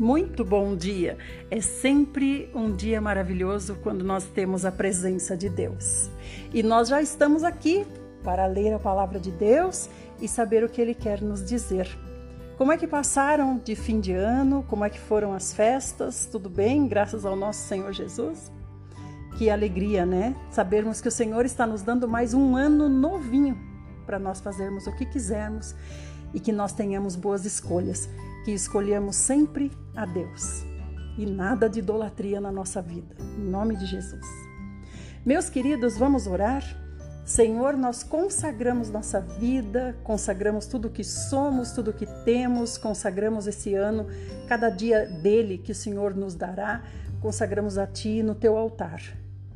[0.00, 1.18] Muito bom dia!
[1.50, 6.08] É sempre um dia maravilhoso quando nós temos a presença de Deus.
[6.54, 7.86] E nós já estamos aqui
[8.24, 11.86] para ler a palavra de Deus e saber o que Ele quer nos dizer.
[12.56, 14.64] Como é que passaram de fim de ano?
[14.70, 16.24] Como é que foram as festas?
[16.24, 16.88] Tudo bem?
[16.88, 18.50] Graças ao nosso Senhor Jesus?
[19.36, 20.34] Que alegria, né?
[20.50, 23.54] Sabermos que o Senhor está nos dando mais um ano novinho
[24.06, 25.74] para nós fazermos o que quisermos
[26.32, 28.08] e que nós tenhamos boas escolhas,
[28.44, 30.64] que escolhemos sempre a Deus
[31.18, 33.14] e nada de idolatria na nossa vida.
[33.38, 34.24] Em nome de Jesus.
[35.24, 36.64] Meus queridos, vamos orar?
[37.24, 43.46] Senhor, nós consagramos nossa vida, consagramos tudo o que somos, tudo o que temos, consagramos
[43.46, 44.06] esse ano,
[44.48, 46.82] cada dia dele que o Senhor nos dará,
[47.20, 49.00] consagramos a Ti no Teu altar.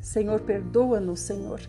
[0.00, 1.60] Senhor, perdoa-nos, Senhor,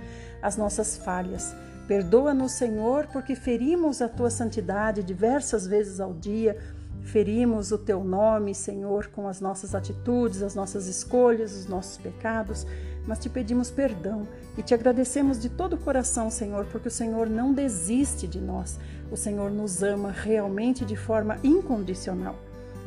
[0.42, 1.56] as nossas falhas.
[1.88, 6.58] Perdoa-nos, Senhor, porque ferimos a tua santidade diversas vezes ao dia,
[7.06, 12.68] ferimos o teu nome, Senhor, com as nossas atitudes, as nossas escolhas, os nossos pecados,
[13.08, 17.30] mas te pedimos perdão e te agradecemos de todo o coração, Senhor, porque o Senhor
[17.30, 18.80] não desiste de nós.
[19.12, 22.36] O Senhor nos ama realmente de forma incondicional.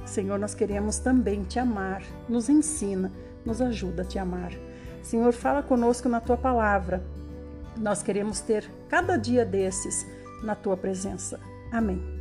[0.04, 2.02] Senhor, nós queremos também te amar.
[2.28, 3.12] Nos ensina,
[3.44, 4.52] nos ajuda a te amar.
[5.02, 7.02] Senhor, fala conosco na tua palavra
[7.80, 10.06] nós queremos ter cada dia desses
[10.42, 11.40] na tua presença.
[11.72, 12.17] Amém.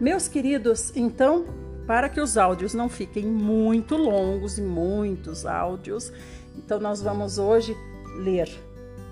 [0.00, 1.44] Meus queridos, então,
[1.84, 6.12] para que os áudios não fiquem muito longos e muitos áudios,
[6.56, 7.76] então nós vamos hoje
[8.16, 8.48] ler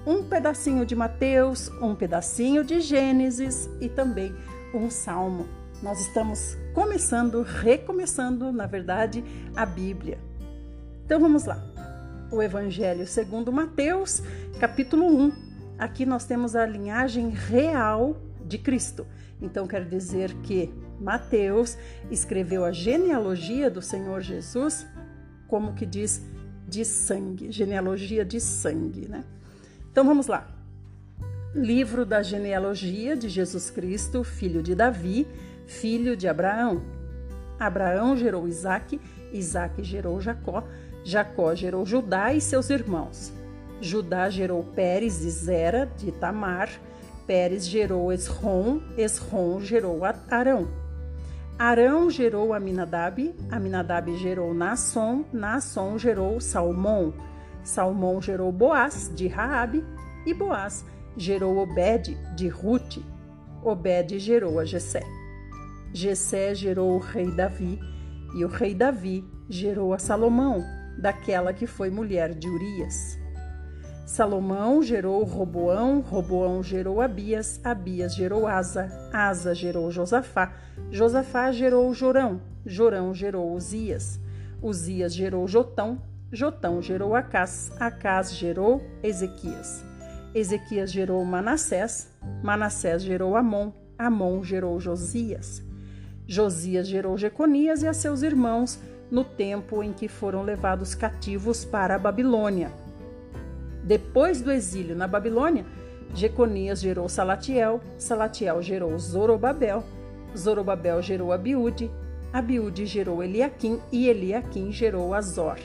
[0.07, 4.33] um pedacinho de Mateus, um pedacinho de Gênesis e também
[4.73, 5.49] um salmo.
[5.83, 9.25] Nós estamos começando, recomeçando, na verdade,
[9.57, 10.21] a Bíblia.
[11.05, 11.61] Então vamos lá.
[12.31, 14.23] O Evangelho segundo Mateus,
[14.61, 15.33] capítulo 1,
[15.77, 19.07] aqui nós temos a linhagem real de Cristo.
[19.41, 21.77] Então quer dizer que Mateus
[22.11, 24.87] escreveu a genealogia do Senhor Jesus,
[25.47, 26.23] como que diz
[26.67, 29.25] de sangue, genealogia de sangue, né?
[29.91, 30.49] Então vamos lá.
[31.55, 35.27] Livro da genealogia de Jesus Cristo, filho de Davi,
[35.67, 36.83] filho de Abraão.
[37.59, 39.01] Abraão gerou Isaque,
[39.33, 40.65] Isaque gerou Jacó,
[41.05, 43.33] Jacó gerou Judá e seus irmãos.
[43.81, 46.69] Judá gerou Pérez e Zera de Tamar,
[47.27, 50.69] Pérez gerou Esrom, Esrom gerou Arão.
[51.59, 57.13] Arão gerou Aminadab, Aminadab gerou Nasson, Nasson gerou Salmão,
[57.65, 59.85] Salmão gerou Boaz de Raabe
[60.25, 60.85] e Boaz
[61.17, 63.05] gerou Obed de Rute.
[63.65, 65.03] Obed gerou a Jessé.
[65.93, 67.81] Jessé gerou o rei Davi
[68.37, 70.63] e o rei Davi gerou a Salomão,
[71.01, 73.26] daquela que foi mulher de Urias.
[74.07, 80.53] Salomão gerou Roboão, Roboão gerou Abias, Abias gerou Asa, Asa gerou Josafá,
[80.93, 84.21] Josafá gerou Jorão, Jorão gerou Uzias,
[84.63, 86.01] Uzias gerou Jotão,
[86.31, 89.85] Jotão gerou Acás, Acás gerou Ezequias,
[90.33, 92.09] Ezequias gerou Manassés,
[92.45, 95.65] Manassés gerou Amon, Amon gerou Josias,
[96.29, 98.79] Josias gerou Jeconias e a seus irmãos
[99.11, 102.86] no tempo em que foram levados cativos para a Babilônia
[103.87, 105.65] depois do exílio na Babilônia,
[106.13, 109.85] Jeconias gerou Salatiel, Salatiel gerou Zorobabel,
[110.37, 111.89] Zorobabel gerou Abiúde,
[112.33, 115.59] Abiúde gerou Eliaquim e Eliaquim gerou Azor.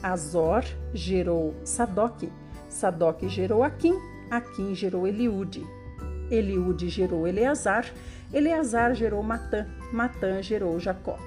[0.00, 2.22] Azor gerou Sadoc,
[2.68, 3.98] Sadoc gerou Aquim,
[4.30, 5.66] Aquim gerou Eliúde,
[6.30, 7.92] Eliúde gerou Eleazar,
[8.32, 11.18] Eleazar gerou Matã, Matã gerou Jacó.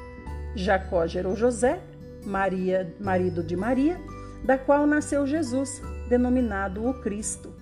[0.55, 1.81] Jacó gerou José,
[2.25, 3.99] Maria, marido de Maria,
[4.43, 7.53] da qual nasceu Jesus, denominado o Cristo.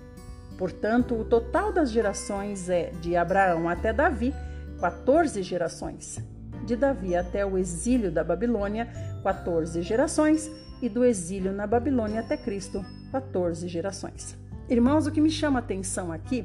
[0.58, 4.34] Portanto, o total das gerações é de Abraão até Davi,
[4.80, 6.18] 14 gerações.
[6.64, 8.88] De Davi até o exílio da Babilônia,
[9.22, 10.50] 14 gerações.
[10.80, 14.36] E do exílio na Babilônia até Cristo, 14 gerações.
[14.68, 16.44] Irmãos, o que me chama a atenção aqui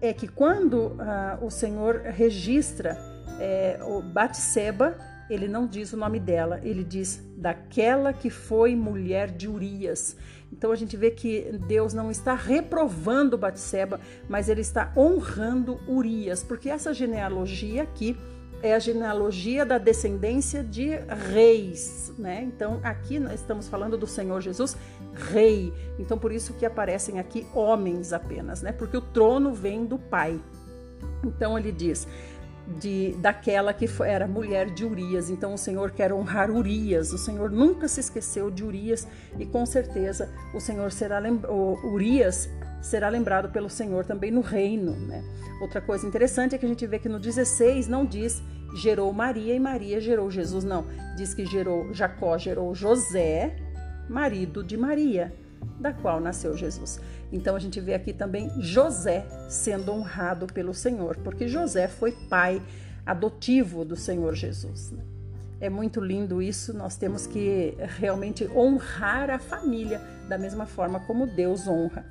[0.00, 2.96] é que quando ah, o Senhor registra
[3.38, 4.96] é, o Batseba,
[5.28, 10.16] ele não diz o nome dela, ele diz daquela que foi mulher de Urias.
[10.52, 16.42] Então a gente vê que Deus não está reprovando Batseba, mas ele está honrando Urias,
[16.42, 18.16] porque essa genealogia aqui
[18.62, 20.88] é a genealogia da descendência de
[21.32, 22.42] reis, né?
[22.42, 24.76] Então aqui nós estamos falando do Senhor Jesus,
[25.14, 25.72] rei.
[25.98, 28.72] Então por isso que aparecem aqui homens apenas, né?
[28.72, 30.40] Porque o trono vem do Pai.
[31.24, 32.08] Então ele diz:
[32.76, 35.30] de daquela que foi, era mulher de Urias.
[35.30, 37.12] Então o Senhor quer honrar Urias.
[37.12, 39.06] O Senhor nunca se esqueceu de Urias
[39.38, 41.20] e com certeza o Senhor será
[41.84, 42.48] Urias
[42.82, 44.92] será lembrado pelo Senhor também no reino.
[44.92, 45.24] Né?
[45.60, 48.42] Outra coisa interessante é que a gente vê que no 16 não diz
[48.76, 50.86] gerou Maria e Maria gerou Jesus, não.
[51.16, 53.56] Diz que gerou Jacó gerou José,
[54.08, 55.32] marido de Maria,
[55.78, 57.00] da qual nasceu Jesus.
[57.32, 62.62] Então a gente vê aqui também José sendo honrado pelo Senhor, porque José foi pai
[63.04, 64.90] adotivo do Senhor Jesus.
[64.90, 65.02] Né?
[65.60, 71.26] É muito lindo isso, nós temos que realmente honrar a família da mesma forma como
[71.26, 72.04] Deus honra.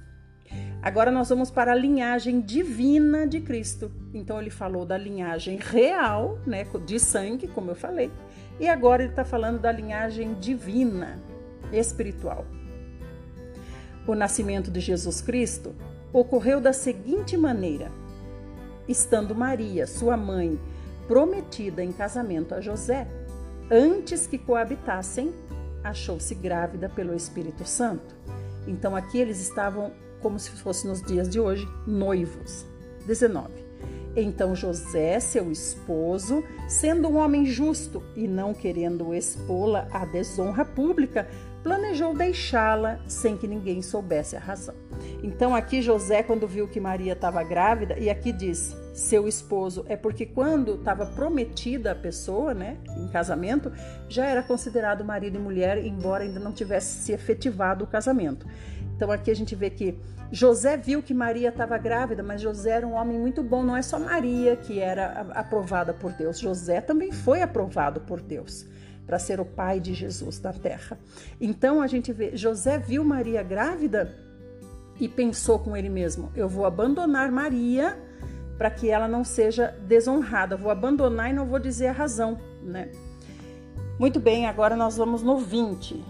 [0.81, 3.91] Agora nós vamos para a linhagem divina de Cristo.
[4.13, 8.11] Então ele falou da linhagem real, né, de sangue, como eu falei,
[8.59, 11.19] e agora ele está falando da linhagem divina,
[11.71, 12.45] espiritual.
[14.07, 15.75] O nascimento de Jesus Cristo
[16.13, 17.91] ocorreu da seguinte maneira:
[18.87, 20.57] estando Maria, sua mãe,
[21.07, 23.05] prometida em casamento a José,
[23.69, 25.33] antes que coabitassem,
[25.83, 28.15] achou-se grávida pelo Espírito Santo.
[28.65, 32.65] Então aqui eles estavam como se fosse nos dias de hoje, noivos.
[33.05, 33.49] 19.
[34.15, 41.27] Então José, seu esposo, sendo um homem justo e não querendo expô-la à desonra pública,
[41.63, 44.75] planejou deixá-la sem que ninguém soubesse a razão.
[45.23, 49.95] Então aqui José, quando viu que Maria estava grávida, e aqui diz seu esposo, é
[49.95, 53.71] porque quando estava prometida a pessoa, né, em casamento,
[54.09, 58.45] já era considerado marido e mulher, embora ainda não tivesse se efetivado o casamento.
[58.95, 59.97] Então aqui a gente vê que
[60.31, 63.63] José viu que Maria estava grávida, mas José era um homem muito bom.
[63.63, 68.65] Não é só Maria que era aprovada por Deus, José também foi aprovado por Deus
[69.07, 70.99] para ser o pai de Jesus na terra.
[71.39, 74.13] Então a gente vê, José viu Maria grávida
[74.99, 77.97] e pensou com ele mesmo: eu vou abandonar Maria
[78.57, 80.57] para que ela não seja desonrada.
[80.57, 82.91] Vou abandonar e não vou dizer a razão, né?
[83.97, 86.03] Muito bem, agora nós vamos no 20.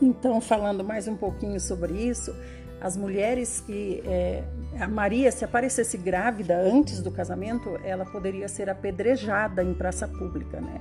[0.00, 2.34] Então, falando mais um pouquinho sobre isso,
[2.80, 4.44] as mulheres que é,
[4.78, 10.60] a Maria, se aparecesse grávida antes do casamento, ela poderia ser apedrejada em praça pública,
[10.60, 10.80] né?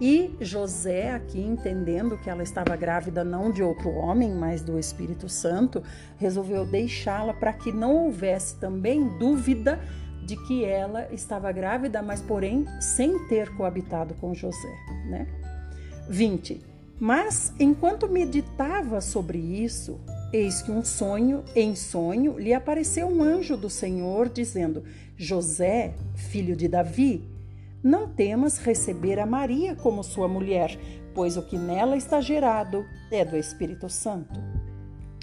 [0.00, 5.28] E José, aqui entendendo que ela estava grávida não de outro homem, mas do Espírito
[5.28, 5.82] Santo,
[6.16, 9.80] resolveu deixá-la para que não houvesse também dúvida
[10.24, 14.72] de que ela estava grávida, mas porém sem ter coabitado com José,
[15.06, 15.26] né?
[16.08, 16.62] 20.
[17.00, 20.00] Mas enquanto meditava sobre isso,
[20.32, 24.84] eis que um sonho, em sonho, lhe apareceu um anjo do Senhor dizendo:
[25.16, 27.24] José, filho de Davi,
[27.82, 30.78] não temas receber a Maria como sua mulher,
[31.14, 34.38] pois o que nela está gerado é do Espírito Santo.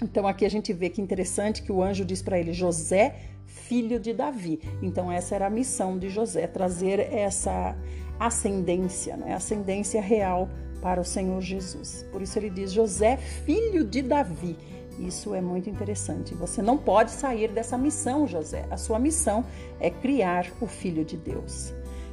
[0.02, 3.16] Então aqui a gente vê que interessante que o anjo diz para ele: José,
[3.46, 4.60] filho de Davi.
[4.82, 7.76] Então essa era a missão de José, trazer essa
[8.18, 9.34] ascendência, né?
[9.34, 10.48] ascendência real
[10.82, 12.04] para o Senhor Jesus.
[12.12, 14.56] Por isso ele diz: José, filho de Davi.
[14.98, 16.34] Isso é muito interessante.
[16.34, 18.66] Você não pode sair dessa missão, José.
[18.70, 19.44] A sua missão
[19.78, 21.72] é criar o filho de Deus.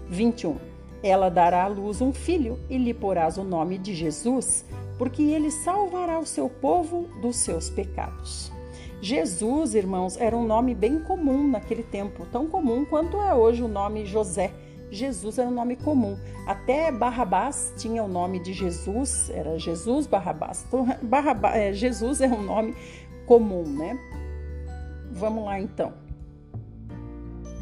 [0.09, 0.57] 21.
[1.01, 4.65] Ela dará à luz um filho e lhe porás o nome de Jesus,
[4.97, 8.51] porque ele salvará o seu povo dos seus pecados.
[9.01, 13.67] Jesus, irmãos, era um nome bem comum naquele tempo, tão comum quanto é hoje o
[13.67, 14.53] nome José.
[14.93, 16.17] Jesus era um nome comum.
[16.45, 20.65] Até Barrabás tinha o nome de Jesus, era Jesus Barrabás.
[20.67, 22.75] Então, Barrabás, é, Jesus é um nome
[23.25, 23.97] comum, né?
[25.11, 26.02] Vamos lá então.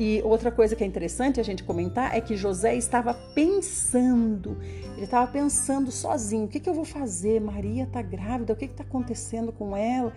[0.04, 4.58] E outra coisa que é interessante a gente comentar é que José estava pensando,
[4.96, 7.40] ele estava pensando sozinho: o que, que eu vou fazer?
[7.40, 10.12] Maria está grávida, o que está acontecendo com ela?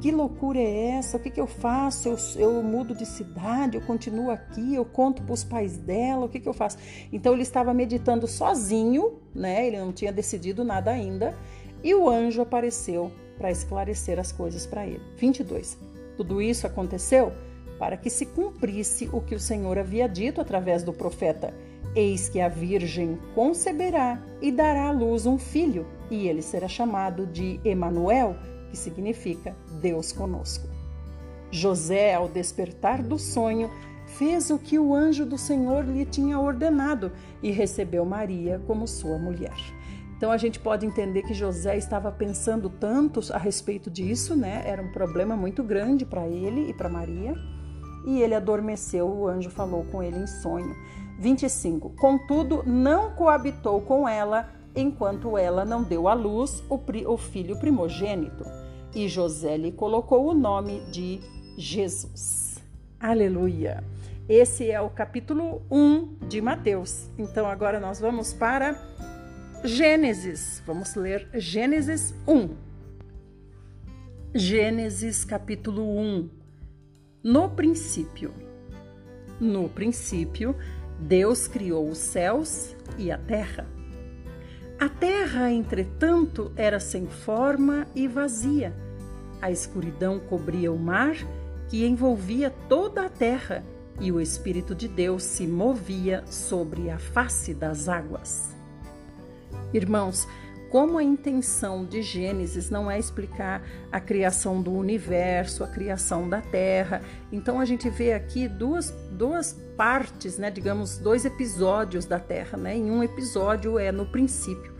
[0.00, 1.16] Que loucura é essa?
[1.16, 2.08] O que, que eu faço?
[2.08, 6.28] Eu, eu mudo de cidade, eu continuo aqui, eu conto para os pais dela, o
[6.28, 6.78] que, que eu faço?
[7.12, 9.66] Então ele estava meditando sozinho, né?
[9.66, 11.36] Ele não tinha decidido nada ainda,
[11.82, 15.02] e o anjo apareceu para esclarecer as coisas para ele.
[15.16, 15.76] 22.
[16.16, 17.32] Tudo isso aconteceu
[17.78, 21.54] para que se cumprisse o que o Senhor havia dito através do profeta:
[21.94, 27.26] Eis que a Virgem conceberá e dará à luz um filho, e ele será chamado
[27.26, 28.36] de Emanuel,
[28.70, 30.68] que significa Deus conosco.
[31.50, 33.70] José, ao despertar do sonho,
[34.06, 39.18] fez o que o anjo do Senhor lhe tinha ordenado e recebeu Maria como sua
[39.18, 39.56] mulher.
[40.16, 44.62] Então a gente pode entender que José estava pensando tanto a respeito disso, né?
[44.64, 47.34] Era um problema muito grande para ele e para Maria
[48.06, 49.08] e ele adormeceu.
[49.08, 50.74] O anjo falou com ele em sonho.
[51.18, 51.90] 25.
[51.90, 58.44] Contudo, não coabitou com ela enquanto ela não deu à luz o, o filho primogênito.
[58.94, 61.20] E José lhe colocou o nome de
[61.58, 62.62] Jesus.
[63.00, 63.82] Aleluia!
[64.28, 67.08] Esse é o capítulo 1 de Mateus.
[67.16, 68.80] Então agora nós vamos para
[69.62, 70.62] Gênesis.
[70.66, 72.56] Vamos ler Gênesis 1.
[74.34, 76.45] Gênesis capítulo 1
[77.28, 78.32] No princípio.
[79.40, 80.54] No princípio,
[80.96, 83.66] Deus criou os céus e a terra.
[84.78, 88.72] A terra, entretanto, era sem forma e vazia.
[89.42, 91.16] A escuridão cobria o mar,
[91.68, 93.64] que envolvia toda a terra,
[94.00, 98.54] e o Espírito de Deus se movia sobre a face das águas.
[99.74, 100.28] Irmãos,
[100.76, 106.42] como a intenção de Gênesis não é explicar a criação do universo, a criação da
[106.42, 107.00] Terra.
[107.32, 112.58] Então a gente vê aqui duas, duas partes, né, digamos, dois episódios da Terra.
[112.58, 112.76] Né?
[112.76, 114.74] Em um episódio é no princípio,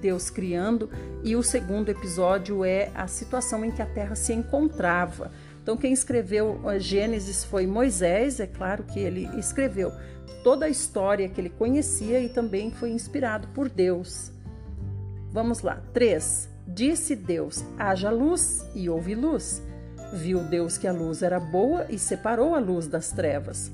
[0.00, 0.88] Deus criando,
[1.22, 5.32] e o segundo episódio é a situação em que a Terra se encontrava.
[5.62, 9.92] Então, quem escreveu Gênesis foi Moisés, é claro que ele escreveu
[10.42, 14.31] toda a história que ele conhecia e também foi inspirado por Deus.
[15.32, 15.82] Vamos lá.
[15.92, 16.48] 3.
[16.68, 19.62] Disse Deus: haja luz, e houve luz.
[20.12, 23.72] Viu Deus que a luz era boa e separou a luz das trevas.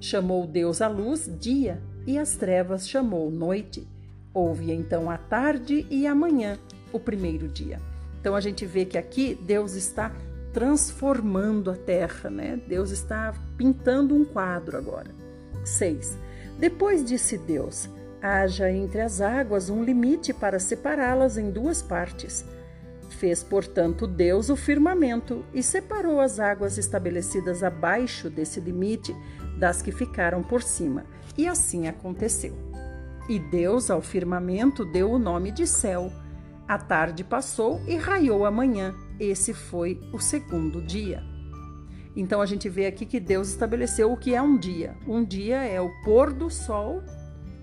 [0.00, 3.88] Chamou Deus a luz dia, e as trevas chamou noite.
[4.34, 6.58] Houve então a tarde e a manhã,
[6.92, 7.80] o primeiro dia.
[8.20, 10.14] Então a gente vê que aqui Deus está
[10.52, 12.60] transformando a terra, né?
[12.68, 15.10] Deus está pintando um quadro agora.
[15.64, 16.18] 6.
[16.58, 17.88] Depois disse Deus:
[18.20, 22.44] Haja entre as águas um limite para separá-las em duas partes.
[23.10, 29.14] Fez, portanto, Deus o firmamento e separou as águas estabelecidas abaixo desse limite
[29.58, 31.04] das que ficaram por cima.
[31.36, 32.56] E assim aconteceu.
[33.28, 36.12] E Deus ao firmamento deu o nome de céu.
[36.66, 38.94] A tarde passou e raiou a manhã.
[39.18, 41.22] Esse foi o segundo dia.
[42.16, 44.96] Então a gente vê aqui que Deus estabeleceu o que é um dia.
[45.06, 47.02] Um dia é o pôr do sol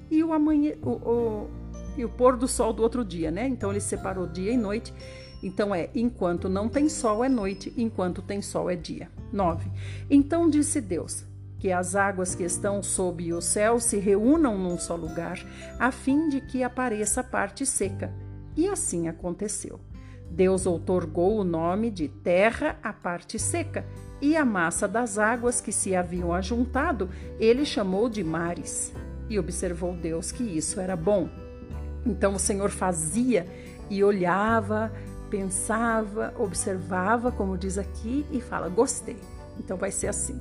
[0.09, 1.49] e o amanhã o, o,
[1.97, 3.47] e o pôr do sol do outro dia, né?
[3.47, 4.93] Então ele separou dia e noite.
[5.43, 9.09] Então é enquanto não tem sol é noite, enquanto tem sol é dia.
[9.31, 9.69] 9.
[10.09, 11.25] Então disse Deus:
[11.59, 15.39] que as águas que estão sob o céu se reúnam num só lugar,
[15.79, 18.13] a fim de que apareça a parte seca.
[18.55, 19.79] E assim aconteceu.
[20.29, 23.85] Deus outorgou o nome de terra à parte seca,
[24.21, 27.09] e a massa das águas que se haviam ajuntado,
[27.39, 28.93] ele chamou de mares.
[29.29, 31.29] E observou Deus que isso era bom.
[32.05, 33.47] Então o Senhor fazia
[33.89, 34.91] e olhava,
[35.29, 39.17] pensava, observava, como diz aqui, e fala: Gostei.
[39.59, 40.39] Então vai ser assim.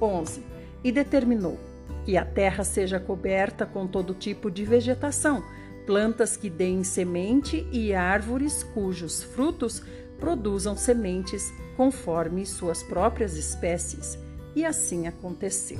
[0.00, 0.42] 11.
[0.82, 1.58] E determinou
[2.04, 5.44] que a terra seja coberta com todo tipo de vegetação,
[5.86, 9.82] plantas que deem semente e árvores cujos frutos
[10.18, 14.18] produzam sementes conforme suas próprias espécies
[14.54, 15.78] e assim aconteceu.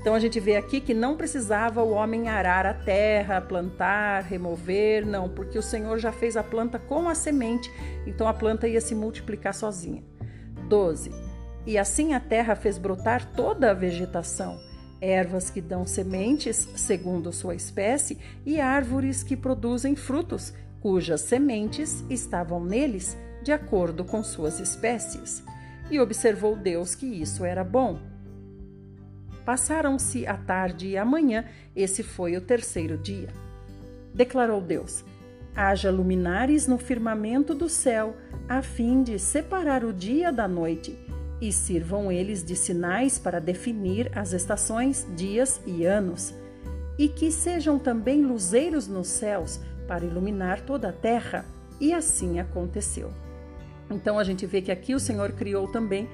[0.00, 5.06] Então a gente vê aqui que não precisava o homem arar a terra, plantar, remover,
[5.06, 7.70] não, porque o Senhor já fez a planta com a semente,
[8.06, 10.02] então a planta ia se multiplicar sozinha.
[10.68, 11.10] 12.
[11.66, 14.58] E assim a terra fez brotar toda a vegetação,
[15.00, 22.62] ervas que dão sementes segundo sua espécie e árvores que produzem frutos, cujas sementes estavam
[22.62, 25.42] neles de acordo com suas espécies.
[25.90, 28.13] E observou Deus que isso era bom.
[29.44, 31.44] Passaram-se a tarde e a manhã,
[31.76, 33.28] esse foi o terceiro dia.
[34.14, 35.04] Declarou Deus:
[35.54, 38.16] Haja luminares no firmamento do céu,
[38.48, 40.98] a fim de separar o dia da noite,
[41.40, 46.34] e sirvam eles de sinais para definir as estações, dias e anos,
[46.98, 51.44] e que sejam também luzeiros nos céus para iluminar toda a terra.
[51.80, 53.10] E assim aconteceu.
[53.90, 56.08] Então a gente vê que aqui o Senhor criou também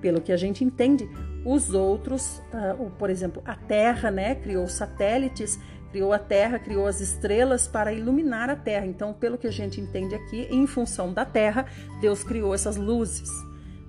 [0.00, 1.08] pelo que a gente entende,
[1.44, 5.58] os outros, uh, por exemplo, a Terra, né, criou satélites,
[5.90, 8.86] criou a Terra, criou as estrelas para iluminar a Terra.
[8.86, 11.66] Então, pelo que a gente entende aqui, em função da Terra,
[12.00, 13.30] Deus criou essas luzes.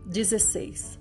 [0.05, 0.97] 16.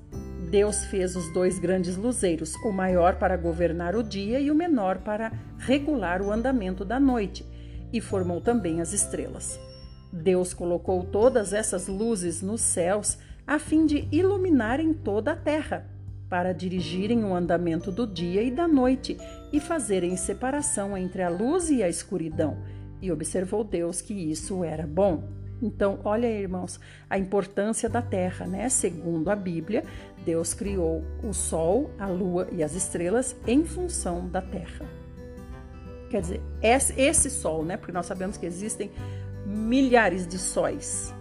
[0.51, 4.99] Deus fez os dois grandes luzeiros, o maior para governar o dia e o menor
[4.99, 7.45] para regular o andamento da noite,
[7.93, 9.59] e formou também as estrelas.
[10.13, 15.87] Deus colocou todas essas luzes nos céus a fim de iluminarem toda a terra,
[16.29, 19.17] para dirigirem o andamento do dia e da noite
[19.53, 22.59] e fazerem separação entre a luz e a escuridão.
[23.01, 25.29] E observou Deus que isso era bom.
[25.63, 28.69] Então, olha, irmãos, a importância da terra, né?
[28.69, 29.85] Segundo a Bíblia,
[30.25, 34.85] Deus criou o sol, a lua e as estrelas em função da terra.
[36.11, 37.77] Quer dizer, esse sol, né?
[37.77, 38.91] Porque nós sabemos que existem
[39.47, 41.16] milhares de sóis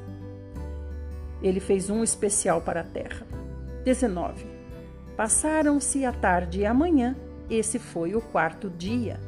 [1.48, 3.25] ele fez um especial para a terra.
[3.84, 4.46] 19.
[5.16, 7.16] Passaram-se a tarde e a manhã,
[7.50, 9.20] esse foi o quarto dia.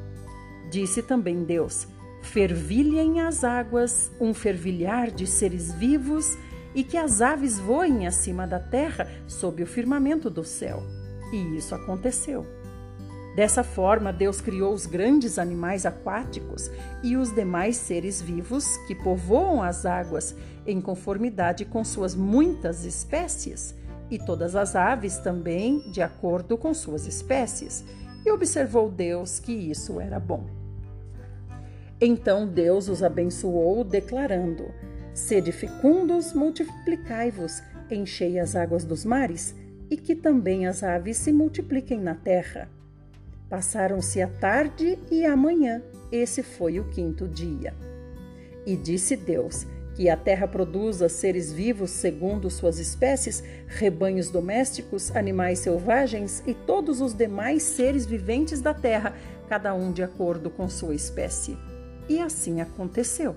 [0.71, 1.87] Disse também Deus:
[2.23, 6.37] Fervilhem as águas, um fervilhar de seres vivos,
[6.73, 10.83] e que as aves voem acima da terra sob o firmamento do céu.
[11.31, 12.45] E isso aconteceu.
[13.37, 16.71] Dessa forma, Deus criou os grandes animais aquáticos
[17.03, 23.75] e os demais seres vivos que povoam as águas em conformidade com suas muitas espécies,
[24.09, 27.85] e todas as aves também de acordo com suas espécies.
[28.25, 30.47] E observou Deus que isso era bom.
[32.01, 34.65] Então Deus os abençoou, declarando:
[35.13, 39.55] Sede fecundos, multiplicai-vos, enchei as águas dos mares,
[39.91, 42.75] e que também as aves se multipliquem na terra.
[43.49, 47.73] Passaram-se a tarde e a manhã, esse foi o quinto dia.
[48.65, 55.59] E disse Deus: Que a terra produza seres vivos segundo suas espécies, rebanhos domésticos, animais
[55.59, 59.15] selvagens e todos os demais seres viventes da terra,
[59.47, 61.57] cada um de acordo com sua espécie.
[62.09, 63.33] E assim aconteceu.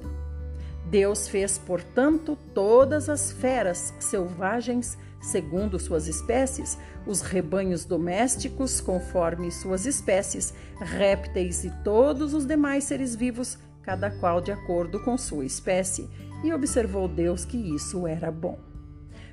[0.86, 9.86] Deus fez, portanto, todas as feras selvagens, segundo suas espécies, os rebanhos domésticos, conforme suas
[9.86, 16.08] espécies, répteis e todos os demais seres vivos, cada qual de acordo com sua espécie.
[16.42, 18.58] E observou Deus que isso era bom.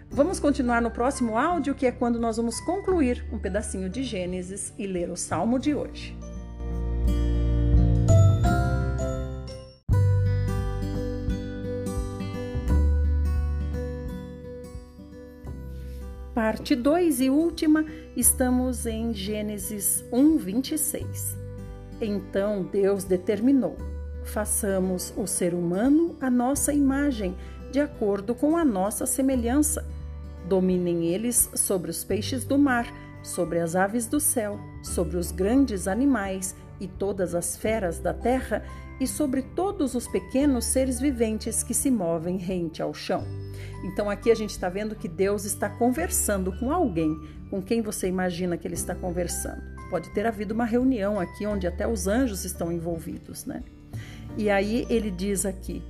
[0.10, 4.74] Vamos continuar no próximo áudio, que é quando nós vamos concluir um pedacinho de Gênesis
[4.78, 6.18] e ler o salmo de hoje.
[16.48, 17.84] Parte 2 e última,
[18.16, 21.38] estamos em Gênesis 1, 26.
[22.00, 23.76] Então Deus determinou:
[24.24, 27.36] façamos o ser humano a nossa imagem,
[27.70, 29.86] de acordo com a nossa semelhança.
[30.48, 32.88] Dominem eles sobre os peixes do mar,
[33.22, 38.64] sobre as aves do céu, sobre os grandes animais e todas as feras da terra,
[39.00, 43.24] e sobre todos os pequenos seres viventes que se movem rente ao chão.
[43.84, 47.16] Então aqui a gente está vendo que Deus está conversando com alguém.
[47.50, 49.62] Com quem você imagina que ele está conversando?
[49.90, 53.64] Pode ter havido uma reunião aqui onde até os anjos estão envolvidos, né?
[54.38, 55.82] E aí ele diz aqui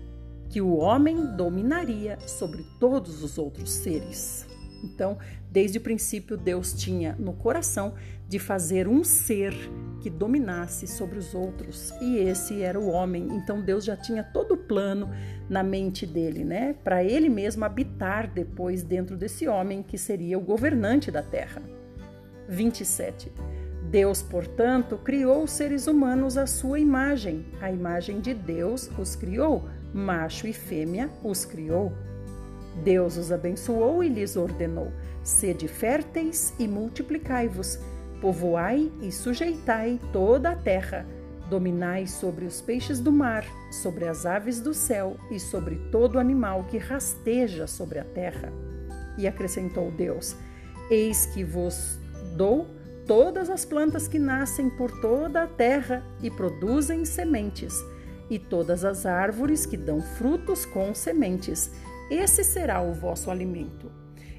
[0.49, 4.45] que o homem dominaria sobre todos os outros seres.
[4.83, 5.17] Então,
[5.51, 7.93] desde o princípio, Deus tinha no coração
[8.27, 9.53] de fazer um ser
[10.01, 13.27] que dominasse sobre os outros, e esse era o homem.
[13.31, 15.09] Então, Deus já tinha todo o plano
[15.49, 16.75] na mente dele, né?
[16.83, 21.61] Para ele mesmo habitar depois dentro desse homem que seria o governante da terra.
[22.47, 23.31] 27.
[23.89, 27.45] Deus, portanto, criou os seres humanos à sua imagem.
[27.61, 31.93] A imagem de Deus os criou, macho e fêmea os criou.
[32.83, 34.91] Deus os abençoou e lhes ordenou:
[35.23, 37.79] Sede férteis e multiplicai-vos,
[38.21, 41.05] povoai e sujeitai toda a terra,
[41.49, 46.65] dominai sobre os peixes do mar, sobre as aves do céu e sobre todo animal
[46.65, 48.51] que rasteja sobre a terra.
[49.17, 50.35] E acrescentou Deus:
[50.89, 51.99] Eis que vos
[52.35, 52.67] dou
[53.07, 57.73] todas as plantas que nascem por toda a terra e produzem sementes,
[58.29, 61.71] e todas as árvores que dão frutos com sementes
[62.09, 63.91] esse será o vosso alimento.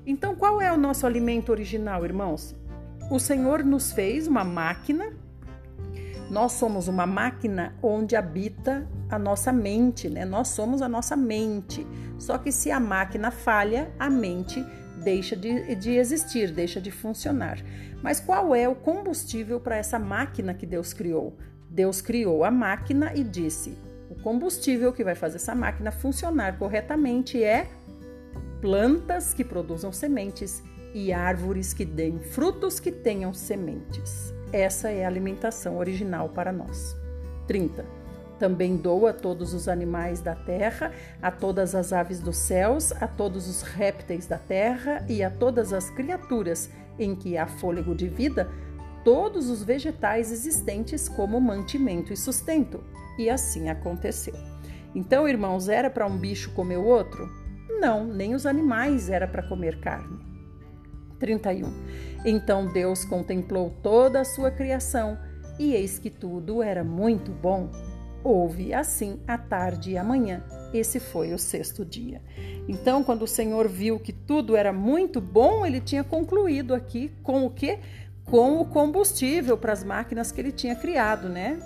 [0.07, 2.55] Então, qual é o nosso alimento original, irmãos?
[3.11, 5.13] O Senhor nos fez uma máquina.
[6.31, 10.25] Nós somos uma máquina onde habita a nossa mente, né?
[10.25, 11.87] Nós somos a nossa mente.
[12.19, 14.65] Só que se a máquina falha, a mente
[15.03, 17.59] deixa de, de existir, deixa de funcionar.
[18.03, 21.37] Mas qual é o combustível para essa máquina que Deus criou?
[21.71, 23.77] Deus criou a máquina e disse:
[24.29, 27.67] combustível que vai fazer essa máquina funcionar corretamente é
[28.61, 30.63] plantas que produzam sementes
[30.93, 34.35] e árvores que deem frutos que tenham sementes.
[34.53, 36.95] Essa é a alimentação original para nós.
[37.47, 37.87] 30.
[38.39, 43.09] Também dou a todos os animais da terra, a todas as aves dos céus, a
[43.09, 48.09] todos os répteis da terra e a todas as criaturas em que há fôlego de
[48.09, 48.47] vida,
[49.03, 52.85] todos os vegetais existentes como mantimento e sustento.
[53.19, 54.35] E assim aconteceu.
[54.95, 57.29] Então, irmãos, era para um bicho comer o outro?
[57.81, 60.19] Não, nem os animais era para comer carne.
[61.19, 61.73] 31.
[62.25, 65.19] Então Deus contemplou toda a sua criação,
[65.59, 67.71] e eis que tudo era muito bom.
[68.23, 70.43] Houve assim a tarde e a manhã.
[70.73, 72.21] Esse foi o sexto dia.
[72.69, 77.47] Então, quando o Senhor viu que tudo era muito bom, ele tinha concluído aqui com
[77.47, 77.79] o que?
[78.31, 81.59] Com o combustível para as máquinas que ele tinha criado, né?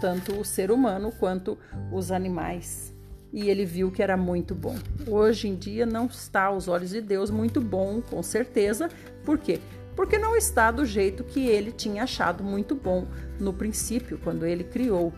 [0.00, 1.56] Tanto o ser humano quanto
[1.92, 2.92] os animais.
[3.32, 4.76] E ele viu que era muito bom.
[5.06, 8.88] Hoje em dia não está aos olhos de Deus muito bom, com certeza.
[9.24, 9.60] Por quê?
[9.94, 13.06] Porque não está do jeito que ele tinha achado muito bom
[13.38, 15.12] no princípio, quando ele criou.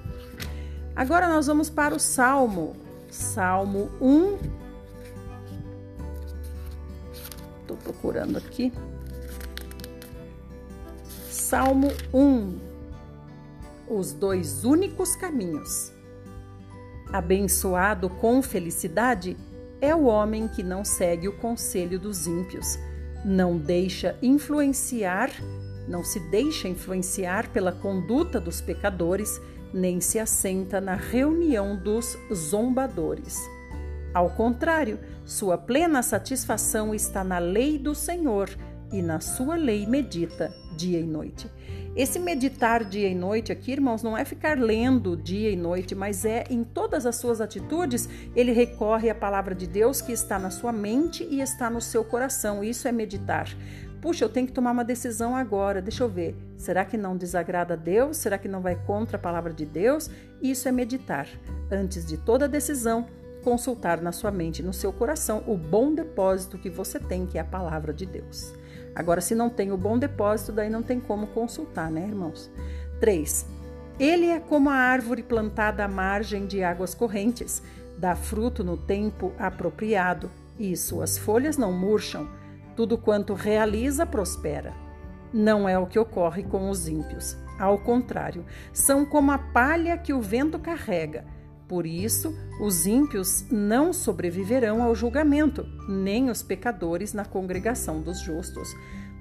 [0.97, 2.77] Agora nós vamos para o Salmo,
[3.11, 4.61] Salmo 1,
[7.61, 8.73] Estou procurando aqui.
[11.51, 12.61] Salmo 1.
[13.89, 15.93] Os dois únicos caminhos.
[17.13, 19.37] Abençoado com felicidade
[19.81, 22.79] é o homem que não segue o conselho dos ímpios,
[23.25, 25.29] não deixa influenciar,
[25.89, 29.43] não se deixa influenciar pela conduta dos pecadores,
[29.75, 33.37] nem se assenta na reunião dos zombadores.
[34.15, 38.49] Ao contrário, sua plena satisfação está na lei do Senhor
[38.93, 41.51] e na sua lei medita dia e noite.
[41.97, 46.25] Esse meditar dia e noite aqui, irmãos, não é ficar lendo dia e noite, mas
[46.25, 50.51] é em todas as suas atitudes, ele recorre à palavra de Deus que está na
[50.51, 52.63] sua mente e está no seu coração.
[52.63, 53.49] Isso é meditar.
[54.01, 55.83] Puxa, eu tenho que tomar uma decisão agora.
[55.83, 56.35] Deixa eu ver.
[56.57, 58.17] Será que não desagrada a Deus?
[58.17, 60.09] Será que não vai contra a palavra de Deus?
[60.41, 61.29] Isso é meditar.
[61.71, 63.07] Antes de toda decisão,
[63.43, 67.37] consultar na sua mente e no seu coração o bom depósito que você tem, que
[67.37, 68.55] é a palavra de Deus.
[68.95, 72.51] Agora, se não tem o bom depósito, daí não tem como consultar, né, irmãos?
[73.01, 73.47] 3.
[73.99, 77.63] Ele é como a árvore plantada à margem de águas correntes,
[77.99, 82.29] dá fruto no tempo apropriado e suas folhas não murcham.
[82.77, 84.73] Tudo quanto realiza prospera.
[85.33, 87.37] Não é o que ocorre com os ímpios.
[87.59, 91.25] Ao contrário, são como a palha que o vento carrega
[91.71, 98.75] por isso, os ímpios não sobreviverão ao julgamento, nem os pecadores na congregação dos justos,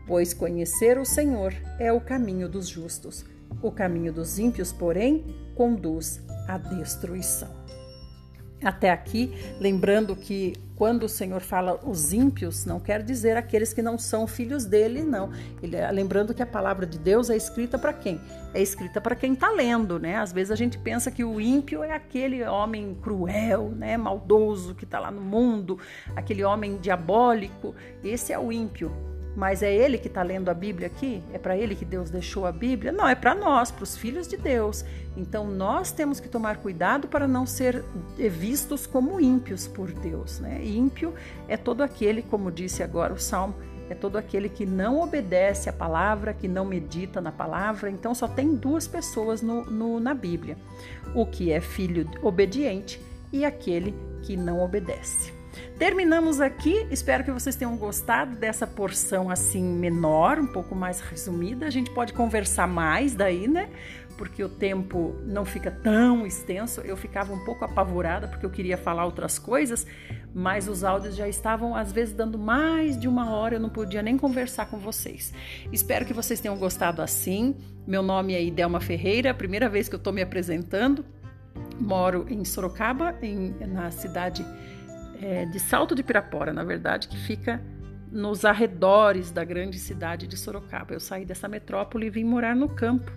[0.07, 3.23] pois conhecer o Senhor é o caminho dos justos.
[3.61, 7.49] O caminho dos ímpios, porém, conduz à destruição.
[8.63, 13.81] Até aqui, lembrando que quando o Senhor fala os ímpios, não quer dizer aqueles que
[13.81, 15.29] não são filhos dele, não.
[15.61, 18.19] Ele, lembrando que a palavra de Deus é escrita para quem?
[18.53, 20.17] É escrita para quem está lendo, né?
[20.17, 23.97] Às vezes a gente pensa que o ímpio é aquele homem cruel, né?
[23.97, 25.77] maldoso que está lá no mundo,
[26.15, 27.75] aquele homem diabólico.
[28.03, 28.91] Esse é o ímpio.
[29.39, 31.23] Mas é ele que está lendo a Bíblia aqui?
[31.31, 32.91] É para ele que Deus deixou a Bíblia?
[32.91, 34.83] Não, é para nós, para os filhos de Deus.
[35.15, 37.81] Então nós temos que tomar cuidado para não ser
[38.17, 40.41] vistos como ímpios por Deus.
[40.41, 40.61] Né?
[40.65, 41.13] ímpio
[41.47, 43.55] é todo aquele, como disse agora o Salmo,
[43.89, 47.89] é todo aquele que não obedece à palavra, que não medita na palavra.
[47.89, 50.57] Então só tem duas pessoas no, no, na Bíblia:
[51.15, 55.38] o que é filho obediente e aquele que não obedece.
[55.77, 56.85] Terminamos aqui.
[56.91, 61.65] Espero que vocês tenham gostado dessa porção assim menor, um pouco mais resumida.
[61.65, 63.69] A gente pode conversar mais daí, né?
[64.17, 66.81] Porque o tempo não fica tão extenso.
[66.81, 69.87] Eu ficava um pouco apavorada porque eu queria falar outras coisas,
[70.33, 74.01] mas os áudios já estavam às vezes dando mais de uma hora, eu não podia
[74.01, 75.33] nem conversar com vocês.
[75.71, 77.55] Espero que vocês tenham gostado assim.
[77.87, 81.05] Meu nome é Idelma Ferreira, primeira vez que eu estou me apresentando.
[81.79, 84.45] Moro em Sorocaba, em, na cidade
[85.21, 87.61] é, de Salto de Pirapora, na verdade, que fica
[88.11, 90.93] nos arredores da grande cidade de Sorocaba.
[90.93, 93.11] Eu saí dessa metrópole e vim morar no campo.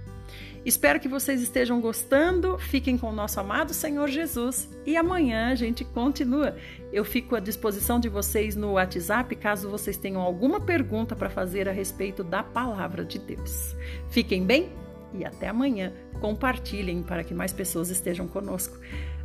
[0.64, 2.56] Espero que vocês estejam gostando.
[2.58, 6.56] Fiquem com o nosso amado Senhor Jesus e amanhã a gente continua.
[6.92, 11.68] Eu fico à disposição de vocês no WhatsApp caso vocês tenham alguma pergunta para fazer
[11.68, 13.74] a respeito da palavra de Deus.
[14.10, 14.70] Fiquem bem
[15.14, 15.92] e até amanhã.
[16.20, 18.78] Compartilhem para que mais pessoas estejam conosco.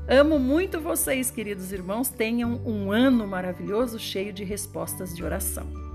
[0.10, 2.08] Amo muito vocês, queridos irmãos.
[2.08, 5.87] Tenham um ano maravilhoso, cheio de respostas de oração.